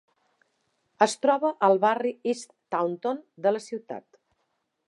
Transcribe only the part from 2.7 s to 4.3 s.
Taunton" de la ciutat.